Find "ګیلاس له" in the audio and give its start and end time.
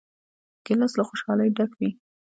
0.65-1.03